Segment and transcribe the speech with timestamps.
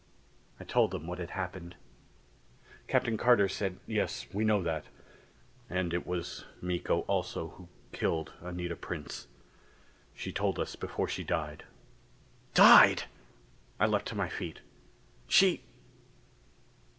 [0.59, 1.75] I told them what had happened.
[2.87, 4.85] Captain Carter said, "Yes, we know that.
[5.69, 9.27] And it was Miko also who killed Anita Prince.
[10.15, 11.65] She told us before she died."
[12.55, 13.03] "Died!..."
[13.79, 14.61] I leaped to my feet.
[15.27, 15.61] "She